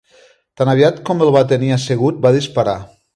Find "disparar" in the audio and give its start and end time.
2.41-2.75